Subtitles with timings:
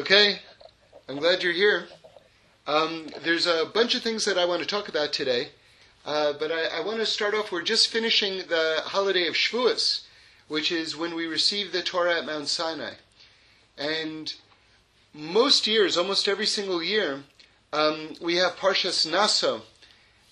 [0.00, 0.38] Okay,
[1.10, 1.86] I'm glad you're here.
[2.66, 5.48] Um, there's a bunch of things that I want to talk about today,
[6.06, 7.52] uh, but I, I, want to start off.
[7.52, 10.04] We're just finishing the holiday of Shavuos,
[10.48, 12.94] which is when we receive the Torah at Mount Sinai.
[13.76, 14.32] And
[15.12, 17.24] most years, almost every single year,
[17.74, 19.64] um, we have Parshas Naso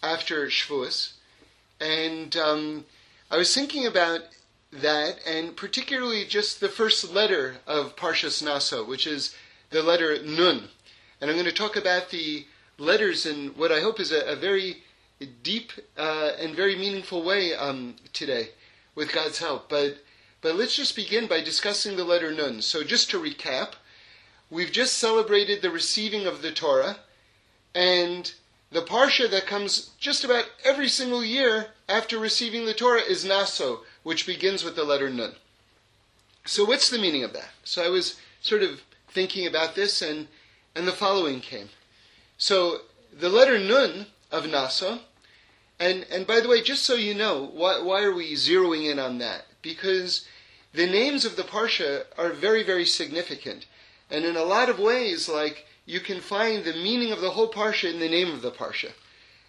[0.03, 1.13] after Shavuos.
[1.79, 2.87] And um,
[3.31, 4.21] I was thinking about
[4.73, 9.35] that, and particularly just the first letter of Parshas Naso, which is
[9.71, 10.69] the letter Nun.
[11.21, 12.47] And I'm going to talk about the
[12.79, 14.83] letters in what I hope is a, a very
[15.43, 18.51] deep uh, and very meaningful way um, today,
[18.95, 19.69] with God's help.
[19.69, 19.99] But
[20.41, 22.63] but let's just begin by discussing the letter Nun.
[22.63, 23.73] So just to recap,
[24.51, 26.99] we've just celebrated the receiving of the Torah,
[27.75, 28.33] and
[28.71, 33.81] the parsha that comes just about every single year after receiving the Torah is Naso,
[34.05, 35.35] which begins with the letter Nun.
[36.45, 37.51] So what's the meaning of that?
[37.65, 40.29] So I was sort of thinking about this, and
[40.75, 41.71] and the following came.
[42.37, 45.01] So the letter Nun of Naso,
[45.79, 48.99] and and by the way, just so you know, why why are we zeroing in
[48.99, 49.47] on that?
[49.63, 50.27] Because
[50.73, 53.67] the names of the parsha are very very significant,
[54.11, 57.51] and in a lot of ways, like you can find the meaning of the whole
[57.51, 58.93] parsha in the name of the parsha.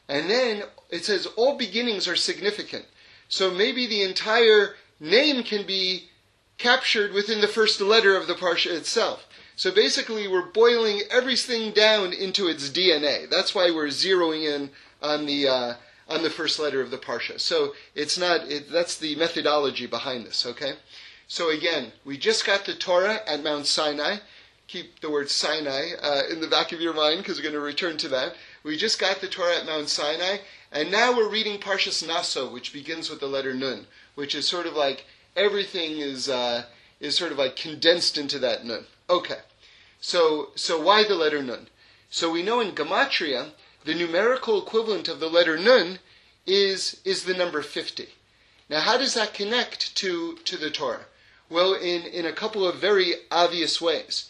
[0.07, 2.85] And then it says all beginnings are significant.
[3.27, 6.09] So maybe the entire name can be
[6.57, 9.27] captured within the first letter of the parsha itself.
[9.59, 13.29] So basically, we're boiling everything down into its DNA.
[13.29, 14.69] That's why we're zeroing in
[15.01, 15.73] on the uh,
[16.07, 17.41] on the first letter of the parsha.
[17.41, 20.45] So it's not it, that's the methodology behind this.
[20.45, 20.75] Okay.
[21.27, 24.19] So again, we just got the Torah at Mount Sinai.
[24.67, 27.59] Keep the word Sinai uh, in the back of your mind because we're going to
[27.59, 28.35] return to that.
[28.63, 30.37] We just got the Torah at Mount Sinai,
[30.71, 34.67] and now we're reading Parshas Naso, which begins with the letter Nun, which is sort
[34.67, 35.03] of like
[35.35, 36.63] everything is uh,
[37.01, 38.85] is sort of like condensed into that Nun.
[39.09, 39.39] Okay.
[40.01, 41.67] So, so why the letter Nun?
[42.09, 43.51] So we know in Gematria,
[43.83, 45.99] the numerical equivalent of the letter Nun
[46.45, 48.07] is, is the number 50.
[48.69, 51.05] Now, how does that connect to, to the Torah?
[51.49, 54.29] Well, in, in a couple of very obvious ways.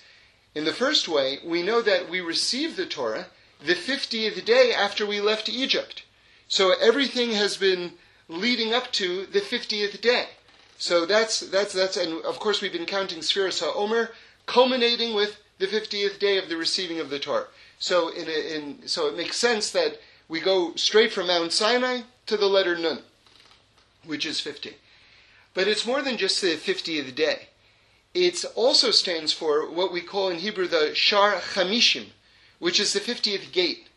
[0.56, 3.28] In the first way, we know that we received the Torah
[3.64, 6.04] the 50th day after we left Egypt.
[6.48, 7.94] So everything has been
[8.28, 10.30] leading up to the 50th day.
[10.78, 14.10] So that's, that's, that's, and of course we've been counting Sfiras HaOmer,
[14.46, 17.48] culminating with the 50th day of the receiving of the Torah.
[17.78, 22.02] So, in, a, in, so it makes sense that we go straight from Mount Sinai
[22.26, 23.04] to the letter Nun,
[24.06, 24.76] which is 50.
[25.54, 27.50] But it's more than just the 50th day.
[28.14, 32.08] It also stands for what we call in Hebrew the Shar Chamishim,
[32.60, 33.88] which is the 50th gate.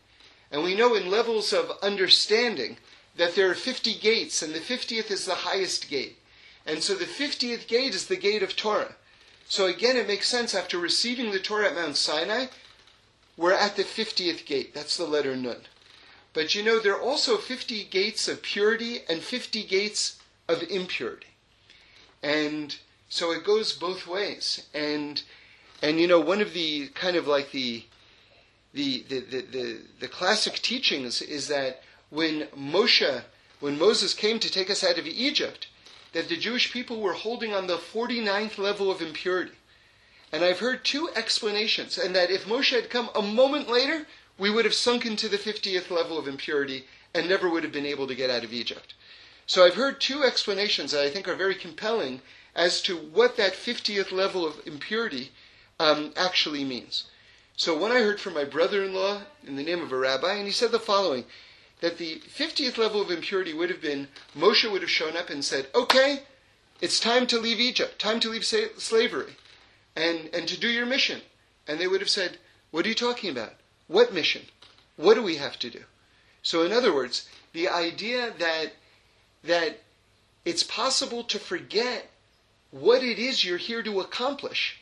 [0.51, 2.77] And we know in levels of understanding
[3.15, 6.17] that there are 50 gates, and the 50th is the highest gate.
[6.65, 8.95] And so the 50th gate is the gate of Torah.
[9.47, 12.47] So again, it makes sense after receiving the Torah at Mount Sinai,
[13.37, 14.73] we're at the 50th gate.
[14.73, 15.61] That's the letter Nun.
[16.33, 21.27] But you know, there are also 50 gates of purity and 50 gates of impurity.
[22.21, 22.75] And
[23.09, 24.65] so it goes both ways.
[24.73, 25.21] And,
[25.81, 27.85] and you know, one of the kind of like the,
[28.73, 33.23] the, the, the, the, the classic teachings is that when Moshe,
[33.59, 35.67] when Moses came to take us out of Egypt,
[36.13, 39.51] that the Jewish people were holding on the 49th level of impurity.
[40.31, 44.07] And I've heard two explanations, and that if Moshe had come a moment later,
[44.37, 47.85] we would have sunk into the 50th level of impurity and never would have been
[47.85, 48.93] able to get out of Egypt.
[49.45, 52.21] So I've heard two explanations that I think are very compelling
[52.55, 55.31] as to what that 50th level of impurity
[55.79, 57.05] um, actually means.
[57.55, 60.51] So one I heard from my brother-in-law in the name of a rabbi, and he
[60.51, 61.25] said the following
[61.83, 65.43] that the 50th level of impurity would have been Moshe would have shown up and
[65.43, 66.21] said, okay,
[66.79, 69.35] it's time to leave Egypt, time to leave slavery,
[69.93, 71.19] and, and to do your mission.
[71.67, 72.37] And they would have said,
[72.71, 73.55] what are you talking about?
[73.87, 74.43] What mission?
[74.95, 75.81] What do we have to do?
[76.41, 78.71] So, in other words, the idea that,
[79.43, 79.81] that
[80.45, 82.09] it's possible to forget
[82.71, 84.79] what it is you're here to accomplish,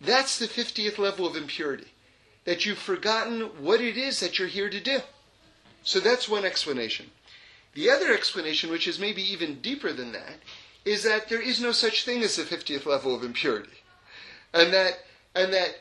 [0.00, 1.88] that's the 50th level of impurity.
[2.44, 5.00] That you've forgotten what it is that you're here to do.
[5.82, 7.10] So that's one explanation.
[7.74, 10.36] The other explanation, which is maybe even deeper than that,
[10.84, 13.82] is that there is no such thing as the 50th level of impurity.
[14.52, 15.04] And that,
[15.34, 15.80] and that,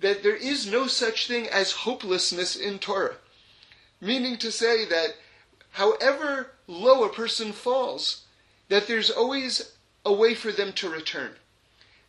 [0.00, 3.16] that there is no such thing as hopelessness in Torah.
[4.00, 5.14] Meaning to say that
[5.72, 8.24] however low a person falls,
[8.68, 9.72] that there's always
[10.04, 11.32] a way for them to return.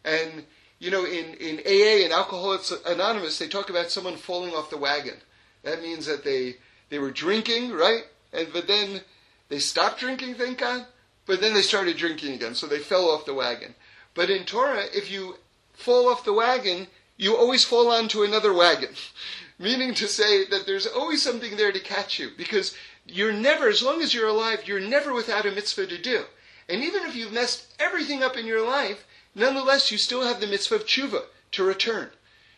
[0.03, 0.45] And,
[0.79, 4.77] you know, in, in AA and Alcoholics Anonymous, they talk about someone falling off the
[4.77, 5.17] wagon.
[5.63, 6.55] That means that they,
[6.91, 8.03] they were drinking, right?
[8.31, 9.01] And but then
[9.49, 10.85] they stopped drinking, thank God.
[11.25, 13.73] But then they started drinking again, so they fell off the wagon.
[14.13, 15.37] But in Torah, if you
[15.73, 18.89] fall off the wagon, you always fall onto another wagon.
[19.59, 23.81] Meaning to say that there's always something there to catch you because you're never, as
[23.81, 26.25] long as you're alive, you're never without a mitzvah to do.
[26.67, 29.05] And even if you've messed everything up in your life,
[29.35, 32.09] nonetheless you still have the mitzvah of tshuva, to return.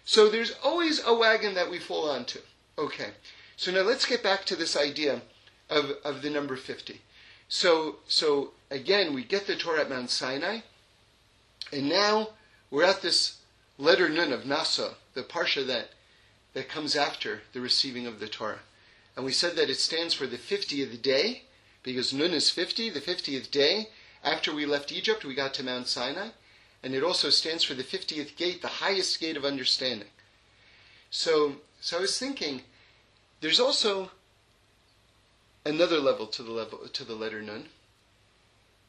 [0.06, 2.40] So there's always a wagon that we fall onto.
[2.78, 3.12] Okay.
[3.56, 5.22] So now let's get back to this idea
[5.70, 7.02] of, of the number 50.
[7.48, 10.60] So, so again, we get the Torah at Mount Sinai,
[11.72, 12.30] and now
[12.72, 13.38] we're at this
[13.78, 15.90] letter Nun of Naso, the parsha that,
[16.54, 18.60] that comes after the receiving of the Torah.
[19.16, 21.44] And we said that it stands for the 50th day,
[21.84, 23.90] because Nun is 50, the 50th day.
[24.24, 26.30] After we left Egypt, we got to Mount Sinai.
[26.82, 30.08] And it also stands for the 50th gate, the highest gate of understanding.
[31.12, 32.62] So, so I was thinking,
[33.44, 34.10] there's also
[35.66, 37.66] another level to the level to the letter Nun,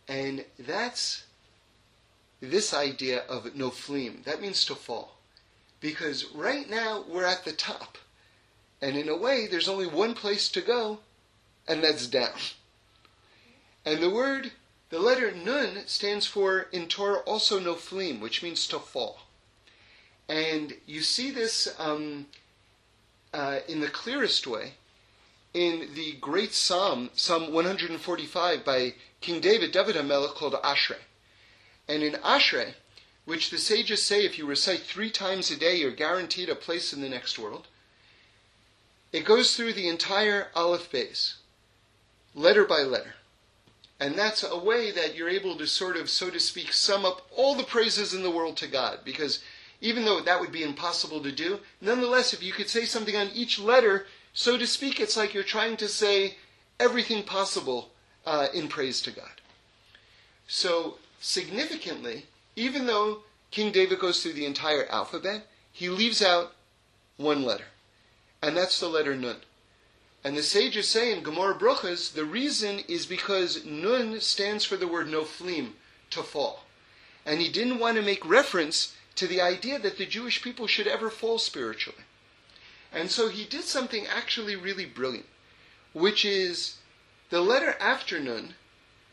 [0.07, 1.25] and that's
[2.41, 4.23] this idea of noflim.
[4.23, 5.17] That means to fall,
[5.81, 7.99] because right now we're at the top.
[8.81, 11.01] And in a way, there's only one place to go,
[11.67, 12.39] and that's down.
[13.85, 14.53] And the word,
[14.91, 19.19] the letter Nun stands for, in Torah, also noflim, which means to fall.
[20.29, 22.27] And you see this um,
[23.35, 24.75] uh, in the clearest way
[25.55, 30.99] in the great psalm, Psalm 145 by King David, David HaMelech, called Ashrei.
[31.89, 32.75] And in Ashrei,
[33.25, 36.93] which the sages say if you recite three times a day, you're guaranteed a place
[36.93, 37.69] in the next world,
[39.13, 41.35] it goes through the entire Aleph Beis,
[42.35, 43.15] letter by letter.
[44.01, 47.23] And that's a way that you're able to sort of, so to speak, sum up
[47.35, 48.99] all the praises in the world to God.
[49.05, 49.39] Because
[49.81, 53.31] even though that would be impossible to do, nonetheless, if you could say something on
[53.35, 56.37] each letter, so to speak, it's like you're trying to say
[56.81, 57.91] everything possible
[58.27, 59.41] uh, in praise to God.
[60.47, 62.27] So, significantly,
[62.57, 66.53] even though King David goes through the entire alphabet, he leaves out
[67.17, 67.65] one letter
[68.45, 69.37] and that's the letter Nun.
[70.23, 74.87] And the sages say in Gemara Bruchas, the reason is because Nun stands for the
[74.87, 75.73] word noflim,
[76.11, 76.65] to fall.
[77.25, 80.87] And he didn't want to make reference to the idea that the Jewish people should
[80.87, 82.05] ever fall spiritually.
[82.93, 85.27] And so he did something actually really brilliant,
[85.93, 86.77] which is
[87.31, 88.55] the letter after Nun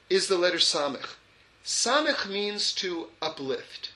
[0.09, 1.15] is the letter Samech.
[1.63, 3.91] Samech means to uplift.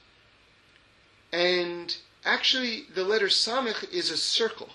[1.31, 4.69] And actually, the letter Samech is a circle.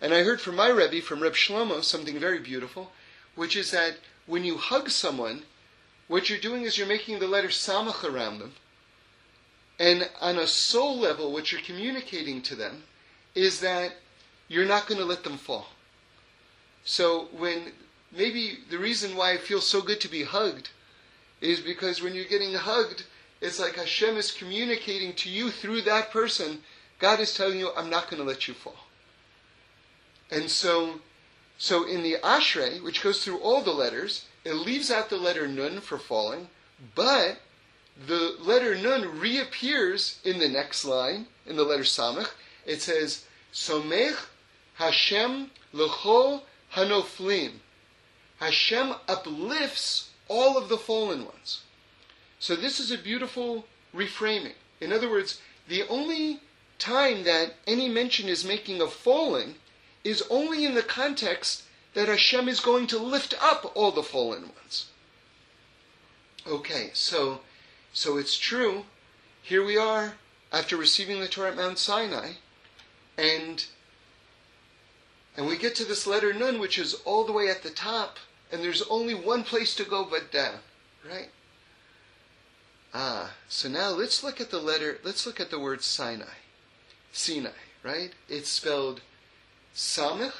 [0.00, 2.92] And I heard from my Rebbe, from Reb Shlomo, something very beautiful,
[3.34, 5.42] which is that when you hug someone,
[6.06, 8.54] what you're doing is you're making the letter samach around them.
[9.78, 12.82] And on a soul level, what you're communicating to them
[13.34, 13.92] is that
[14.48, 15.68] you're not going to let them fall.
[16.84, 17.72] So when
[18.10, 20.70] maybe the reason why it feels so good to be hugged
[21.40, 23.04] is because when you're getting hugged,
[23.40, 26.62] it's like Hashem is communicating to you through that person.
[26.98, 28.86] God is telling you, I'm not going to let you fall.
[30.30, 31.00] And so,
[31.56, 35.46] so in the Ashrei, which goes through all the letters, it leaves out the letter
[35.46, 36.48] Nun for falling,
[36.94, 37.38] but
[38.06, 42.30] the letter Nun reappears in the next line, in the letter Samech.
[42.64, 44.16] It says, Somech
[44.74, 46.42] Hashem lechol
[46.74, 47.54] hanoflim.
[48.38, 51.62] Hashem uplifts all of the fallen ones.
[52.38, 54.54] So this is a beautiful reframing.
[54.80, 56.40] In other words, the only
[56.78, 59.56] time that any mention is making of falling
[60.04, 64.42] is only in the context that Hashem is going to lift up all the fallen
[64.42, 64.86] ones.
[66.46, 67.40] Okay, so
[67.98, 68.84] so it's true.
[69.42, 70.14] Here we are
[70.52, 72.34] after receiving the Torah at Mount Sinai,
[73.16, 73.66] and
[75.36, 78.18] and we get to this letter Nun, which is all the way at the top,
[78.52, 80.60] and there's only one place to go but down,
[81.10, 81.30] right?
[82.94, 85.00] Ah, so now let's look at the letter.
[85.02, 86.38] Let's look at the word Sinai,
[87.10, 87.50] Sinai,
[87.82, 88.12] right?
[88.28, 89.00] It's spelled
[89.74, 90.34] Samech,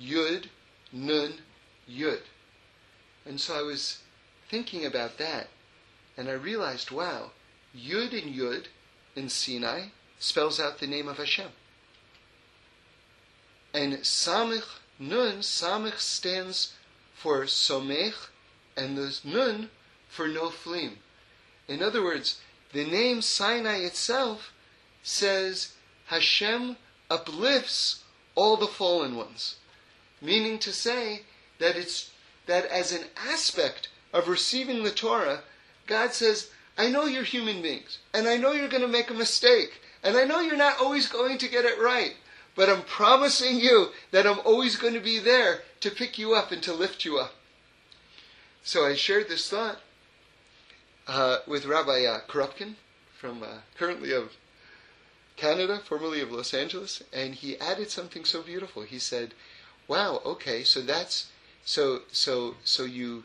[0.00, 0.44] Yud,
[0.92, 1.38] Nun,
[1.90, 2.20] Yud.
[3.26, 3.98] And so I was
[4.48, 5.48] thinking about that,
[6.16, 7.30] and I realized, wow,
[7.76, 8.66] Yud and Yud
[9.16, 11.50] in Sinai spells out the name of Hashem.
[13.72, 16.74] And Samech, Nun, Samech stands
[17.14, 18.28] for Somech,
[18.76, 19.70] and the Nun
[20.08, 20.98] for no Noflim.
[21.66, 22.40] In other words,
[22.72, 24.52] the name Sinai itself
[25.02, 25.74] says
[26.06, 26.76] Hashem
[27.10, 28.02] uplifts
[28.34, 29.56] all the fallen ones.
[30.20, 31.22] Meaning to say
[31.58, 32.10] that it's
[32.46, 35.42] that as an aspect of receiving the Torah,
[35.86, 39.14] God says, I know you're human beings, and I know you're going to make a
[39.14, 42.14] mistake, and I know you're not always going to get it right,
[42.56, 46.50] but I'm promising you that I'm always going to be there to pick you up
[46.50, 47.34] and to lift you up.
[48.62, 49.80] So I shared this thought
[51.06, 52.74] uh, with Rabbi uh, Krupkin,
[53.14, 54.32] from uh, currently of
[55.36, 58.82] Canada, formerly of Los Angeles, and he added something so beautiful.
[58.82, 59.34] He said,
[59.88, 61.30] "Wow, okay, so that's
[61.64, 63.24] so so so you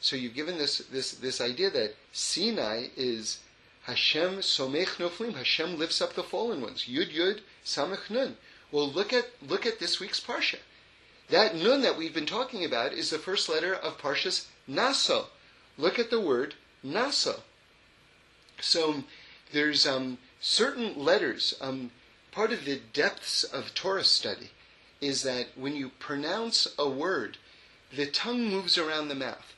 [0.00, 3.40] so you've given this this this idea that Sinai is
[3.82, 5.34] Hashem somech noflim.
[5.34, 6.84] Hashem lifts up the fallen ones.
[6.84, 8.36] Yud Yud Samech Nun.
[8.70, 10.58] Well, look at look at this week's parsha.
[11.30, 15.28] That Nun that we've been talking about is the first letter of Parshas Naso.
[15.76, 17.42] Look at the word Naso.
[18.60, 19.04] So
[19.52, 21.54] there's um, certain letters.
[21.60, 21.90] Um,
[22.30, 24.50] part of the depths of Torah study
[25.00, 27.38] is that when you pronounce a word,
[27.94, 29.54] the tongue moves around the mouth,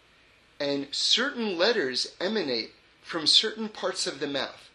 [0.61, 4.69] and certain letters emanate from certain parts of the mouth.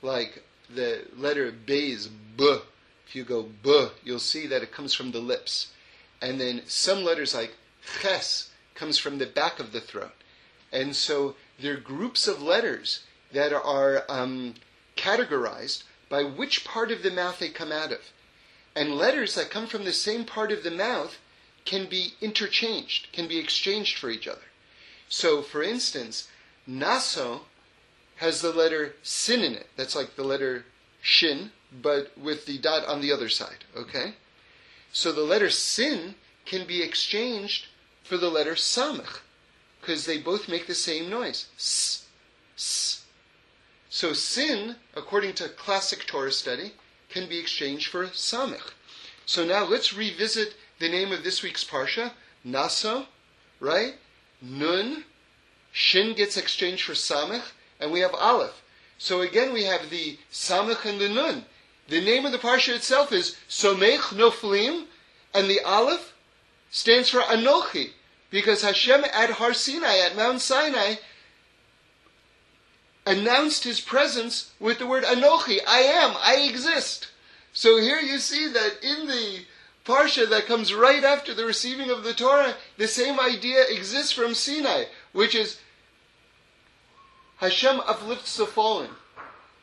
[0.00, 2.60] Like the letter B is B.
[3.06, 5.72] If you go B, you'll see that it comes from the lips.
[6.22, 7.56] And then some letters like
[8.00, 10.12] Ches comes from the back of the throat.
[10.70, 14.54] And so there are groups of letters that are um,
[14.96, 18.00] categorized by which part of the mouth they come out of.
[18.76, 21.18] And letters that come from the same part of the mouth
[21.64, 24.47] can be interchanged, can be exchanged for each other.
[25.08, 26.28] So, for instance,
[26.66, 27.42] naso
[28.16, 29.68] has the letter sin in it.
[29.76, 30.64] That's like the letter
[31.00, 34.14] shin, but with the dot on the other side, okay?
[34.92, 37.66] So the letter sin can be exchanged
[38.02, 39.20] for the letter samach,
[39.80, 41.46] because they both make the same noise.
[41.56, 42.06] S,
[42.56, 43.04] s.
[43.90, 46.72] So sin, according to classic Torah study,
[47.08, 48.72] can be exchanged for samach.
[49.26, 52.12] So now let's revisit the name of this week's parsha,
[52.44, 53.06] Naso,
[53.60, 53.94] right?
[54.40, 55.04] Nun,
[55.72, 57.42] Shin gets exchanged for Samech,
[57.80, 58.62] and we have Aleph.
[58.98, 61.44] So again, we have the Samech and the Nun.
[61.88, 64.86] The name of the parsha itself is Somech Noflim,
[65.34, 66.14] and the Aleph
[66.70, 67.90] stands for Anochi,
[68.30, 70.96] because Hashem at Har Sinai, at Mount Sinai,
[73.06, 77.08] announced his presence with the word Anochi, I am, I exist.
[77.52, 79.40] So here you see that in the
[79.88, 84.34] parsha that comes right after the receiving of the Torah, the same idea exists from
[84.34, 85.58] Sinai, which is
[87.38, 88.90] Hashem uplifts the fallen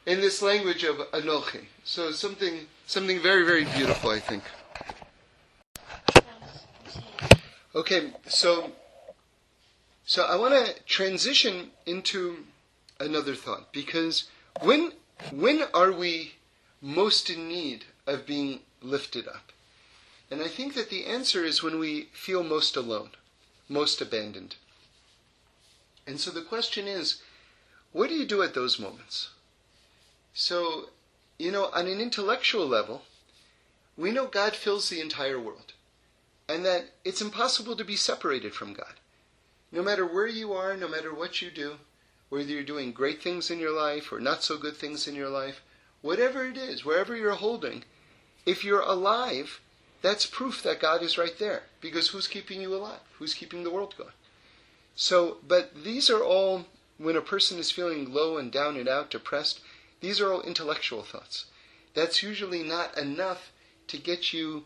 [0.06, 1.66] in this language of Anochi.
[1.84, 4.44] So something something very, very beautiful, I think.
[7.76, 8.72] Okay, so
[10.06, 12.46] so I want to transition into
[13.00, 14.26] another thought because
[14.62, 14.94] when
[15.32, 16.34] when are we
[16.82, 19.52] most in need of being lifted up?
[20.32, 23.12] And I think that the answer is when we feel most alone,
[23.70, 24.56] most abandoned.
[26.08, 27.22] And so the question is,
[27.92, 29.30] what do you do at those moments?
[30.34, 30.90] So,
[31.38, 33.04] you know, on an intellectual level,
[33.98, 35.74] we know God fills the entire world
[36.48, 39.00] and that it's impossible to be separated from God.
[39.72, 41.78] No matter where you are, no matter what you do,
[42.30, 45.30] whether you're doing great things in your life or not so good things in your
[45.30, 45.62] life,
[46.02, 47.84] whatever it is, wherever you're holding,
[48.46, 49.62] if you're alive,
[50.06, 51.64] that's proof that God is right there.
[51.82, 53.00] Because who's keeping you alive?
[53.18, 54.12] Who's keeping the world going?
[54.96, 56.68] So, but these are all,
[57.00, 59.62] when a person is feeling low and down and out, depressed,
[60.02, 61.46] these are all intellectual thoughts.
[61.96, 63.52] That's usually not enough
[63.88, 64.66] to get you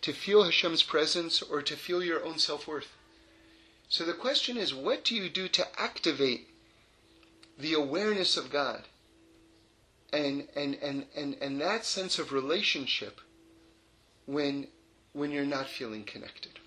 [0.00, 2.94] to feel Hashem's presence or to feel your own self worth.
[3.90, 6.48] So the question is, what do you do to activate
[7.58, 8.84] the awareness of God
[10.14, 13.20] and, and, and, and, and that sense of relationship
[14.26, 14.66] when,
[15.12, 16.58] when you're not feeling connected,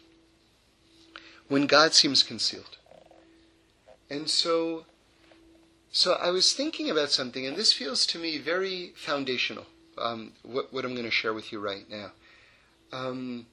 [1.48, 2.78] when God seems concealed.
[4.10, 4.86] And so,
[5.92, 9.66] so I was thinking about something, and this feels to me very foundational,
[9.98, 12.12] um, what, what I'm going to share with you right now.
[12.92, 13.46] Um,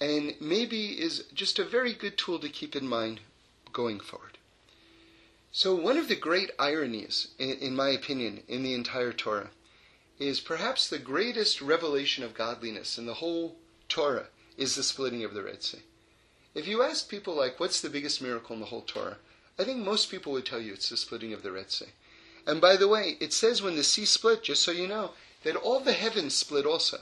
[0.00, 3.20] and maybe is just a very good tool to keep in mind
[3.72, 4.38] going forward.
[5.52, 9.50] So, one of the great ironies, in, in my opinion, in the entire Torah
[10.18, 13.56] is perhaps the greatest revelation of godliness in the whole
[13.88, 15.82] Torah is the splitting of the Red Sea.
[16.54, 19.16] If you ask people like, what's the biggest miracle in the whole Torah?
[19.58, 21.92] I think most people would tell you it's the splitting of the Red Sea.
[22.46, 25.10] And by the way, it says when the sea split, just so you know,
[25.42, 26.98] that all the heavens split also.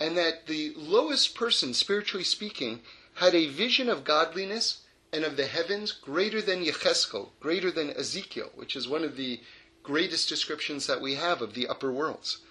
[0.00, 2.80] And that the lowest person, spiritually speaking,
[3.14, 8.50] had a vision of godliness and of the heavens greater than Yecheskel, greater than Ezekiel,
[8.54, 9.40] which is one of the
[9.88, 12.42] greatest descriptions that we have of the upper worlds.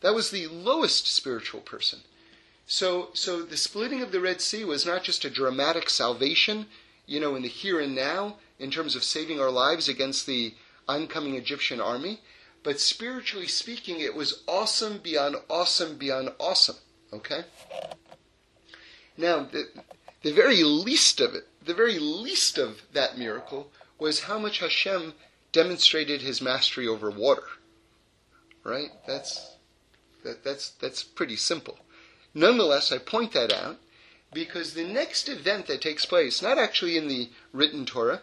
[0.00, 2.00] That was the lowest spiritual person.
[2.66, 6.66] So, so the splitting of the Red Sea was not just a dramatic salvation,
[7.04, 10.54] you know, in the here and now, in terms of saving our lives against the
[10.86, 12.20] oncoming Egyptian army,
[12.62, 16.76] but spiritually speaking, it was awesome beyond awesome beyond awesome.
[17.12, 17.42] Okay?
[19.16, 19.64] Now, the,
[20.22, 25.14] the very least of it, the very least of that miracle was how much Hashem
[25.54, 27.46] demonstrated his mastery over water.
[28.64, 28.90] right?
[29.06, 29.52] That's
[30.24, 31.78] that, that's that's pretty simple.
[32.34, 33.78] Nonetheless, I point that out
[34.32, 38.22] because the next event that takes place, not actually in the written Torah,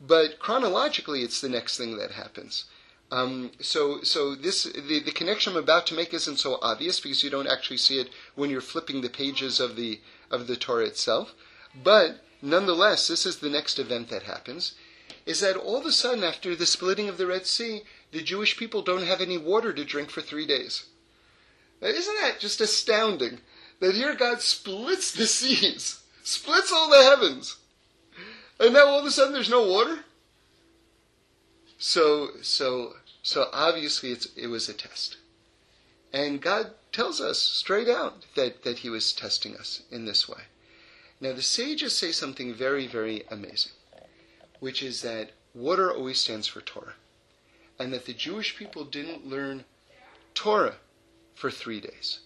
[0.00, 2.64] but chronologically, it's the next thing that happens.
[3.12, 7.22] Um, so, so this the, the connection I'm about to make isn't so obvious because
[7.22, 10.86] you don't actually see it when you're flipping the pages of the of the Torah
[10.86, 11.34] itself.
[11.74, 14.74] But nonetheless, this is the next event that happens.
[15.30, 18.56] Is that all of a sudden, after the splitting of the Red Sea, the Jewish
[18.56, 20.86] people don't have any water to drink for three days?
[21.80, 23.40] Now, isn't that just astounding?
[23.78, 27.58] That here God splits the seas, splits all the heavens,
[28.58, 30.00] and now all of a sudden there's no water.
[31.78, 35.16] So, so, so obviously it was a test,
[36.12, 40.42] and God tells us straight out that that He was testing us in this way.
[41.20, 43.72] Now the sages say something very, very amazing,
[44.60, 46.94] which is that water always stands for Torah,
[47.78, 49.64] and that the Jewish people didn't learn
[50.34, 50.76] Torah
[51.34, 52.20] for three days.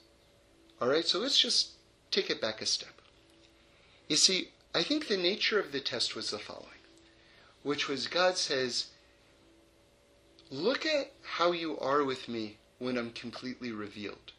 [0.81, 1.71] All right, so let's just
[2.11, 3.00] take it back a step.
[4.09, 6.83] You see, I think the nature of the test was the following,
[7.62, 8.88] which was God says,
[10.50, 14.33] Look at how you are with me when I'm completely revealed,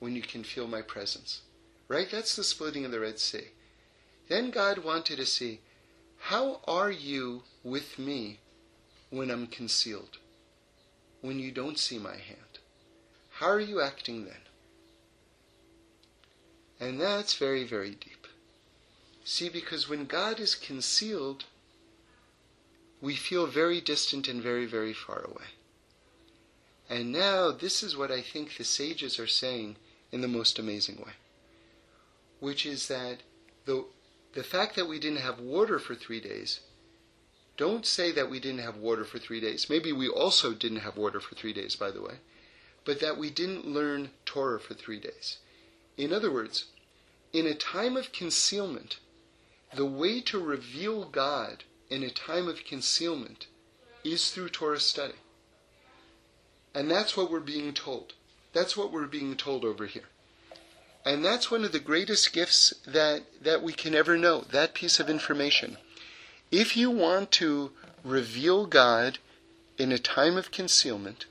[0.00, 1.42] when you can feel my presence.
[1.86, 2.10] Right?
[2.10, 3.48] That's the splitting of the Red Sea.
[4.28, 5.60] Then God wanted to see,
[6.28, 8.38] How are you with me
[9.10, 10.16] when I'm concealed,
[11.20, 12.60] when you don't see my hand?
[13.28, 14.40] How are you acting then?
[16.80, 18.26] And that's very, very deep.
[19.22, 21.44] See, because when God is concealed,
[23.02, 25.50] we feel very distant and very, very far away.
[26.88, 29.76] And now, this is what I think the sages are saying
[30.10, 31.12] in the most amazing way,
[32.40, 33.18] which is that
[33.66, 33.84] the,
[34.34, 36.60] the fact that we didn't have water for three days,
[37.56, 39.70] don't say that we didn't have water for three days.
[39.70, 42.14] Maybe we also didn't have water for three days, by the way
[42.84, 45.38] but that we didn't learn Torah for three days.
[45.96, 46.66] In other words,
[47.32, 48.98] in a time of concealment,
[49.74, 53.46] the way to reveal God in a time of concealment
[54.04, 55.14] is through Torah study.
[56.74, 58.12] And that's what we're being told.
[58.52, 60.08] That's what we're being told over here.
[61.04, 64.98] And that's one of the greatest gifts that, that we can ever know, that piece
[64.98, 65.76] of information.
[66.50, 69.18] If you want to reveal God
[69.76, 71.26] in a time of concealment,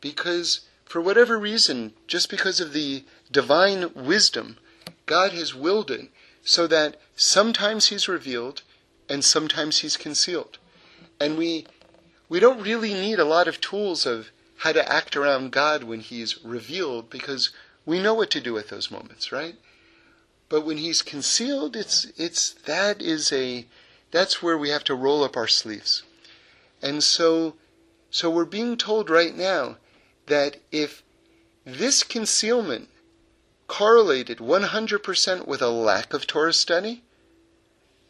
[0.00, 4.56] because for whatever reason, just because of the divine wisdom,
[5.04, 6.08] God has willed it
[6.44, 8.62] so that sometimes He's revealed
[9.08, 10.58] and sometimes He's concealed.
[11.20, 11.66] And we,
[12.28, 16.00] we don't really need a lot of tools of how to act around God when
[16.00, 17.50] He's revealed because
[17.84, 19.56] we know what to do at those moments, right?
[20.48, 23.66] But when He's concealed, it's, it's, that is a,
[24.10, 26.02] that's where we have to roll up our sleeves.
[26.82, 27.54] And so,
[28.10, 29.76] so we're being told right now
[30.26, 31.02] that if
[31.64, 32.88] this concealment
[33.68, 37.02] correlated 100% with a lack of Torah study,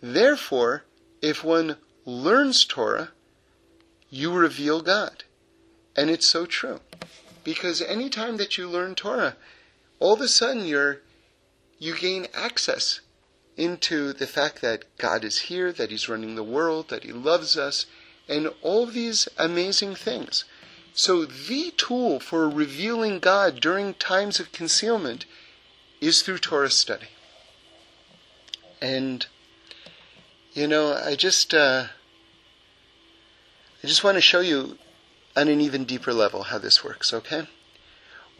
[0.00, 0.84] therefore,
[1.20, 3.10] if one learns Torah,
[4.10, 5.24] you reveal God.
[5.96, 6.80] And it's so true.
[7.44, 9.36] Because anytime that you learn Torah,
[10.02, 10.98] all of a sudden you're
[11.78, 13.00] you gain access
[13.56, 17.56] into the fact that God is here, that He's running the world, that He loves
[17.56, 17.86] us,
[18.28, 20.44] and all these amazing things.
[20.92, 25.24] So the tool for revealing God during times of concealment
[26.00, 27.08] is through Torah study.
[28.80, 29.26] And
[30.52, 31.86] you know, I just uh,
[33.82, 34.78] I just want to show you
[35.36, 37.46] on an even deeper level how this works, okay?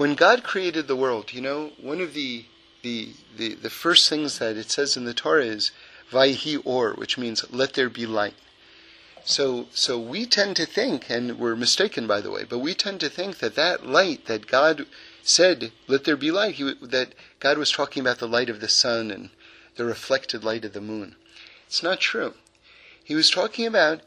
[0.03, 2.47] When God created the world, you know, one of the
[2.83, 5.71] the, the, the first things that it says in the Torah is
[6.11, 8.35] Vayhi Or, which means let there be light.
[9.23, 12.99] So, so we tend to think, and we're mistaken by the way, but we tend
[12.99, 14.87] to think that that light that God
[15.23, 18.69] said, "Let there be light," he, that God was talking about the light of the
[18.69, 19.31] sun and
[19.77, 21.15] the reflected light of the moon.
[21.69, 22.35] It's not true.
[23.05, 24.01] He was talking about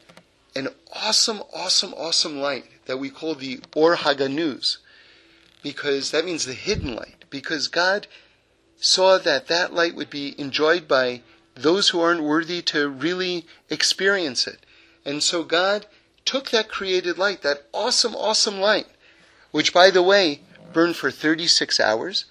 [0.54, 4.76] an awesome, awesome, awesome light that we call the Or Haganuz,
[5.66, 7.24] because that means the hidden light.
[7.28, 8.06] Because God
[8.76, 11.22] saw that that light would be enjoyed by
[11.56, 14.60] those who aren't worthy to really experience it.
[15.04, 15.86] And so God
[16.24, 18.86] took that created light, that awesome, awesome light,
[19.50, 22.26] which, by the way, burned for 36 hours.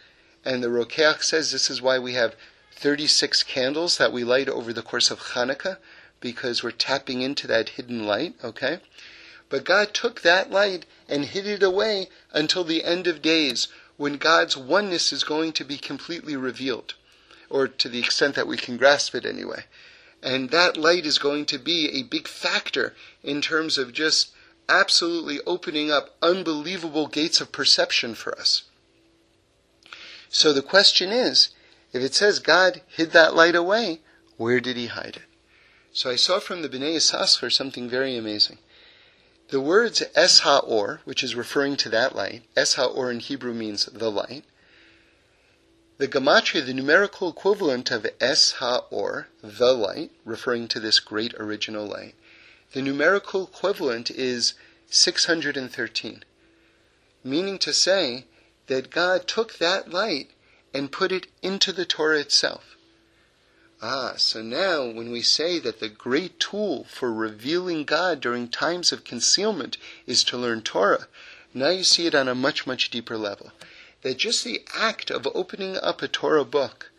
[0.46, 2.38] And the Rokeach says this is why we have
[2.72, 5.76] 36 candles that we light over the course of Hanukkah,
[6.22, 8.80] because we're tapping into that hidden light, okay?
[9.50, 14.18] But God took that light and hid it away until the end of days, when
[14.18, 16.96] God's oneness is going to be completely revealed,
[17.50, 19.66] or to the extent that we can grasp it anyway.
[20.22, 24.32] And that light is going to be a big factor in terms of just
[24.68, 28.64] absolutely opening up unbelievable gates of perception for us.
[30.30, 31.50] So the question is,
[31.94, 34.02] if it says God hid that light away,
[34.38, 35.24] where did he hide it?
[35.94, 38.58] So I saw from the Bnei Yissaschar something very amazing.
[39.50, 43.86] The words Es HaOr, which is referring to that light, Es HaOr in Hebrew means
[43.86, 44.44] the light.
[46.00, 51.86] The gematria, the numerical equivalent of Es HaOr, the light, referring to this great original
[51.86, 52.16] light,
[52.74, 54.56] the numerical equivalent is
[54.90, 56.24] 613,
[57.24, 58.26] meaning to say
[58.66, 60.32] that God took that light
[60.74, 62.76] and put it into the Torah itself.
[63.82, 68.94] Ah, so now when we say that the great tool for revealing God during times
[68.94, 71.08] of concealment is to learn Torah,
[71.54, 73.52] now you see it on a much, much deeper level.
[74.02, 76.92] That just the act of opening up a Torah book,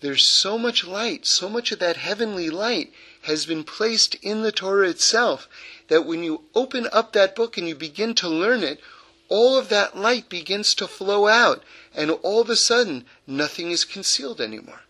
[0.00, 2.92] there's so much light, so much of that heavenly light
[3.22, 5.48] has been placed in the Torah itself
[5.88, 8.80] that when you open up that book and you begin to learn it,
[9.28, 11.64] all of that light begins to flow out,
[11.94, 14.82] and all of a sudden, nothing is concealed anymore.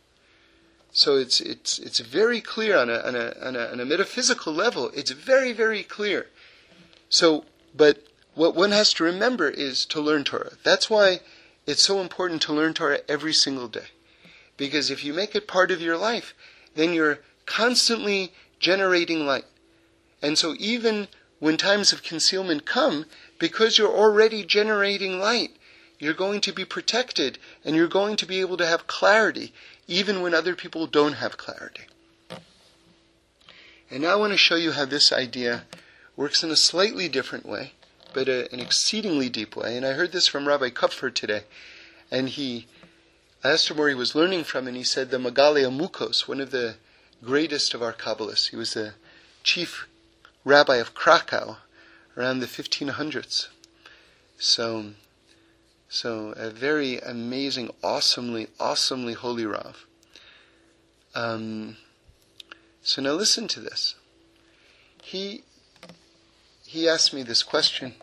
[0.96, 4.50] So it's it's it's very clear on a, on a, on a, on a metaphysical
[4.50, 4.90] level.
[4.94, 6.28] It's very very clear.
[7.10, 7.44] So,
[7.76, 8.02] but
[8.34, 10.52] what one has to remember is to learn Torah.
[10.64, 11.20] That's why
[11.66, 13.88] it's so important to learn Torah every single day,
[14.56, 16.34] because if you make it part of your life,
[16.74, 19.44] then you're constantly generating light.
[20.22, 21.08] And so even
[21.40, 23.04] when times of concealment come,
[23.38, 25.50] because you're already generating light,
[25.98, 29.52] you're going to be protected and you're going to be able to have clarity
[29.86, 31.84] even when other people don't have clarity.
[33.90, 35.64] And now I want to show you how this idea
[36.16, 37.72] works in a slightly different way,
[38.12, 39.76] but a, an exceedingly deep way.
[39.76, 41.44] And I heard this from Rabbi Kupfer today,
[42.10, 42.66] and he
[43.44, 46.40] I asked him where he was learning from, and he said the Megaleh Amukos, one
[46.40, 46.76] of the
[47.22, 48.48] greatest of our Kabbalists.
[48.48, 48.94] He was the
[49.44, 49.86] chief
[50.44, 51.58] rabbi of Krakow
[52.16, 53.46] around the 1500s.
[54.36, 54.94] So,
[55.88, 59.86] so a very amazing, awesomely, awesomely holy Rav.
[61.14, 61.76] Um,
[62.82, 63.94] so now listen to this.
[65.02, 65.44] He
[66.64, 67.94] he asked me this question.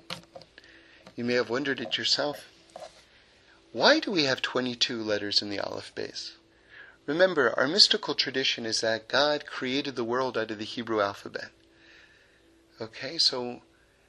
[1.15, 2.47] You may have wondered it yourself.
[3.71, 6.31] Why do we have 22 letters in the Aleph Beis?
[7.05, 11.49] Remember, our mystical tradition is that God created the world out of the Hebrew alphabet.
[12.79, 13.61] Okay, so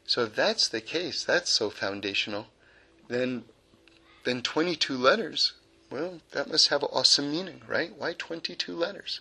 [0.06, 2.46] so if that's the case, that's so foundational,
[3.08, 3.44] then
[4.24, 5.52] then 22 letters,
[5.90, 7.92] well, that must have an awesome meaning, right?
[7.96, 9.20] Why 22 letters?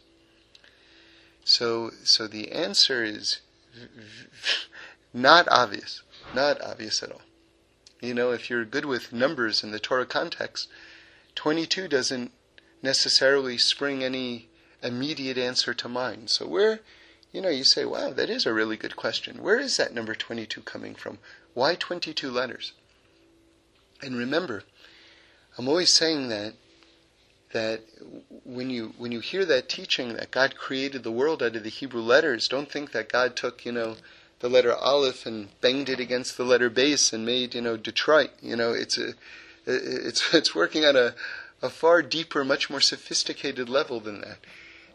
[1.45, 3.41] So so the answer is
[5.13, 6.01] not obvious,
[6.33, 7.21] not obvious at all.
[8.01, 10.67] You know, if you're good with numbers in the Torah context,
[11.35, 12.31] 22 doesn't
[12.81, 14.49] necessarily spring any
[14.81, 16.29] immediate answer to mind.
[16.29, 16.81] So where
[17.33, 19.41] you know, you say, wow, that is a really good question.
[19.41, 21.17] Where is that number 22 coming from?
[21.55, 22.73] Why 22 letters?
[24.03, 24.63] And remember,
[25.57, 26.53] I'm always saying that
[27.51, 27.81] that
[28.43, 31.69] when you when you hear that teaching that God created the world out of the
[31.69, 33.97] Hebrew letters, don't think that God took, you know,
[34.39, 38.31] the letter Aleph and banged it against the letter Beis and made, you know, Detroit.
[38.41, 39.13] You know, it's a
[39.65, 41.13] it's it's working on a
[41.61, 44.39] a far deeper, much more sophisticated level than that.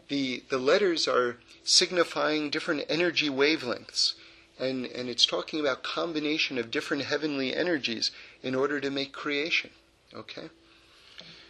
[0.09, 4.15] The the letters are signifying different energy wavelengths.
[4.59, 8.11] And, and it's talking about combination of different heavenly energies
[8.43, 9.69] in order to make creation.
[10.13, 10.49] Okay?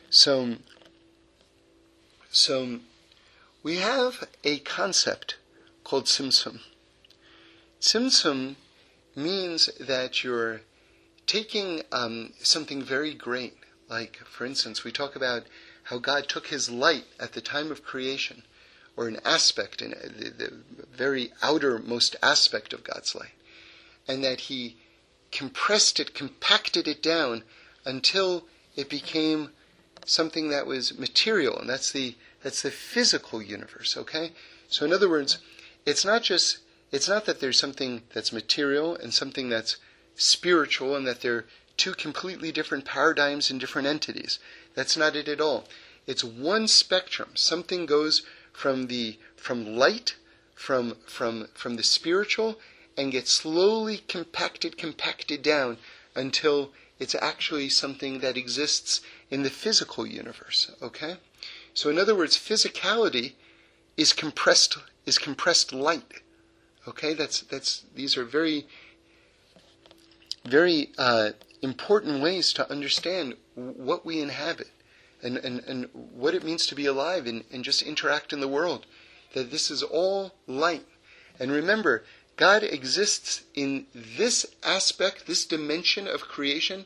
[0.09, 0.55] So,
[2.31, 2.79] so
[3.63, 5.37] we have a concept
[5.83, 6.59] called tzimtzum.
[7.81, 8.55] Tzimtzum
[9.15, 10.61] means that you're
[11.25, 13.55] taking um, something very great.
[13.89, 15.43] Like, for instance, we talk about
[15.83, 18.43] how God took his light at the time of creation
[18.99, 20.53] or an aspect, in the, the
[20.93, 23.31] very outermost aspect of God's light,
[24.09, 24.75] and that He
[25.31, 27.43] compressed it, compacted it down
[27.85, 29.49] until it became
[30.05, 33.97] something that was material, and that's the that's the physical universe.
[33.97, 34.31] Okay,
[34.67, 35.39] so in other words,
[35.85, 36.59] it's not just
[36.91, 39.77] it's not that there's something that's material and something that's
[40.15, 41.45] spiritual, and that they're
[41.77, 44.39] two completely different paradigms and different entities.
[44.75, 45.65] That's not it at all.
[46.07, 47.29] It's one spectrum.
[47.35, 50.15] Something goes from the from light,
[50.55, 52.59] from from from the spiritual,
[52.97, 55.77] and gets slowly compacted, compacted down
[56.15, 60.71] until it's actually something that exists in the physical universe.
[60.81, 61.15] Okay?
[61.73, 63.33] So in other words, physicality
[63.95, 66.21] is compressed is compressed light.
[66.87, 68.67] Okay, that's that's these are very
[70.45, 71.31] very uh,
[71.61, 74.69] important ways to understand what we inhabit
[75.21, 78.47] and, and, and what it means to be alive and, and just interact in the
[78.47, 78.85] world.
[79.33, 80.85] That this is all light.
[81.39, 82.03] And remember,
[82.39, 86.85] God exists in this aspect, this dimension of creation,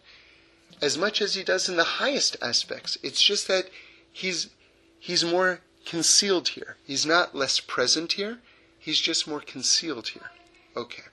[0.82, 2.98] as much as he does in the highest aspects.
[3.04, 3.70] It's just that
[4.12, 4.50] he's
[5.00, 6.78] he's more concealed here.
[6.84, 8.40] He's not less present here.
[8.80, 10.32] He's just more concealed here.
[10.76, 11.04] Okay.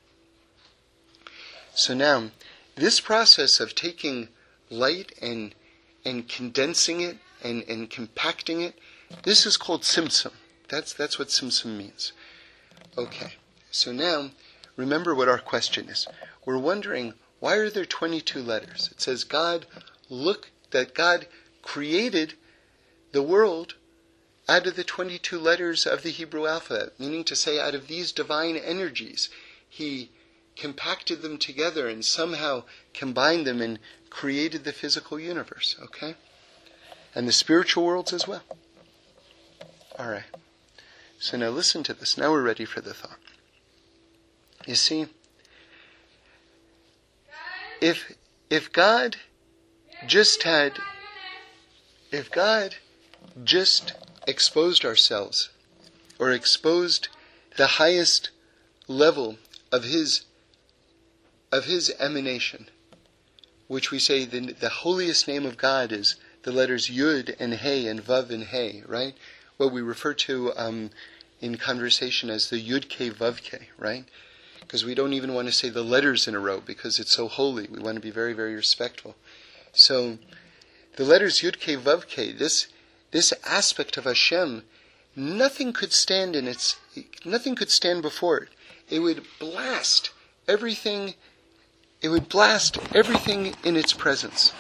[1.75, 2.31] So now,
[2.77, 4.29] this process of taking
[4.71, 5.55] light and
[6.03, 8.79] and condensing it and, and compacting it,
[9.23, 10.33] this is called tzimtzum.
[10.71, 12.15] That's that's what tzimtzum means.
[12.97, 13.35] Okay.
[13.71, 14.31] So now,
[14.77, 16.07] remember what our question is.
[16.45, 18.91] We're wondering why are there 22 letters?
[18.93, 19.67] It says God
[20.11, 21.27] look that God
[21.63, 22.35] created
[23.13, 23.75] the world
[24.49, 28.13] out of the 22 letters of the Hebrew alphabet, meaning to say out of these
[28.13, 29.29] divine energies,
[29.69, 30.11] he
[30.57, 33.79] compacted them together and somehow combined them and
[34.11, 36.17] created the physical universe, okay?
[37.15, 38.43] And the spiritual worlds as well.
[39.99, 40.25] All right.
[41.19, 42.19] So now listen to this.
[42.19, 43.19] Now we're ready for the thought.
[44.67, 45.07] You see,
[47.81, 48.13] if
[48.51, 49.17] if God
[50.07, 50.79] just had
[52.11, 52.77] if God
[53.45, 53.95] just
[54.27, 55.51] exposed ourselves
[56.19, 57.09] or exposed
[57.57, 58.31] the highest
[58.87, 59.39] level
[59.73, 60.25] of his
[61.53, 62.69] of his emanation,
[63.67, 67.87] which we say the, the holiest name of God is the letters Yud and Hey
[67.87, 69.15] and Vav and Hey, right?
[69.57, 70.91] What we refer to um,
[71.41, 74.05] in conversation as the Yud Ke Vav Ke, right?
[74.71, 77.27] Because we don't even want to say the letters in a row because it's so
[77.27, 77.67] holy.
[77.67, 79.17] We want to be very, very respectful.
[79.73, 80.19] So
[80.95, 82.69] the letters Yud Ke Vav Ke, this
[83.11, 84.63] this aspect of Hashem,
[85.17, 86.79] nothing could stand in its
[87.25, 88.49] nothing could stand before it.
[88.89, 90.11] It would blast
[90.47, 91.15] everything
[92.01, 94.53] it would blast everything in its presence.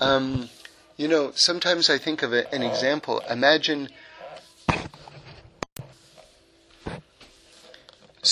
[0.00, 0.48] Um,
[0.96, 3.20] you know, sometimes I think of an example.
[3.28, 3.90] Imagine.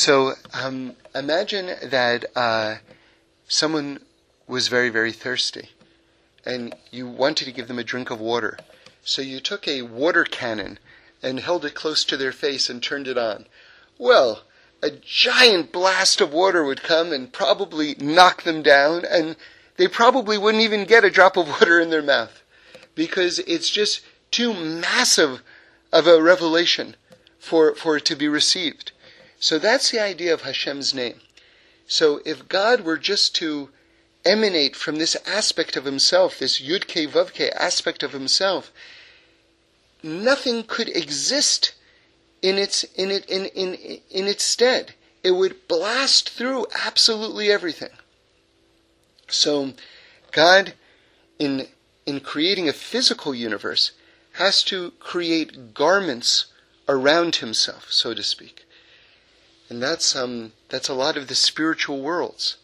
[0.01, 2.77] So, um, imagine that uh,
[3.49, 3.99] someone
[4.47, 5.71] was very, very thirsty,
[6.47, 8.59] and you wanted to give them a drink of water.
[9.03, 10.79] So you took a water cannon
[11.21, 13.47] and held it close to their face and turned it on.
[13.99, 14.45] Well,
[14.85, 19.35] a giant blast of water would come and probably knock them down, and
[19.79, 22.45] they probably wouldn't even get a drop of water in their mouth
[22.95, 25.43] because it's just too massive
[25.93, 26.95] of a revelation
[27.41, 28.93] for, for it to be received.
[29.39, 31.21] So that's the idea of Hashem's name.
[31.87, 33.71] So if God were just to
[34.25, 38.73] emanate from this aspect of himself, this Yud-Ke Vav-Ke aspect of himself,
[40.03, 41.75] nothing could exist
[42.43, 43.75] in its in it in, in
[44.11, 44.95] in its stead.
[45.25, 47.91] It would blast through absolutely everything.
[49.29, 49.73] So
[50.31, 50.75] God
[51.39, 51.69] in
[52.07, 53.93] in creating a physical universe
[54.33, 56.47] has to create garments
[56.89, 58.65] around himself, so to speak.
[59.69, 62.57] And that's um that's a lot of the spiritual worlds.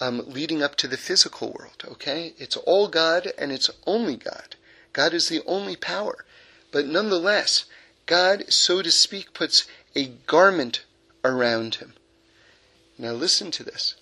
[0.00, 2.34] Um, leading up to the physical world, okay?
[2.36, 4.56] It's all God and it's only God.
[4.92, 6.24] God is the only power.
[6.72, 7.66] But nonetheless,
[8.06, 10.84] God, so to speak, puts a garment
[11.22, 11.94] around him.
[12.98, 13.94] Now listen to this.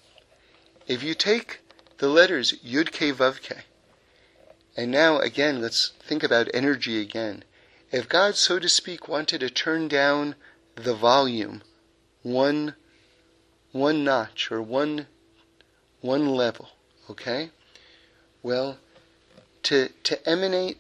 [0.86, 1.60] If you take
[1.98, 3.64] the letters Yud Ke Vav Ke,
[4.76, 7.44] and now again, let's think about energy again.
[7.92, 10.34] If God, so to speak, wanted to turn down
[10.76, 11.62] the volume
[12.22, 12.74] one
[13.72, 15.06] one notch or one
[16.00, 16.70] one level,
[17.08, 17.50] okay?
[18.42, 18.78] Well,
[19.64, 20.78] to to emanate